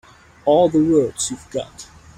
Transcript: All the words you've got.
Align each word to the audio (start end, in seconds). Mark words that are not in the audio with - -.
All 0.45 0.67
the 0.67 0.83
words 0.83 1.29
you've 1.29 1.47
got. 1.51 1.85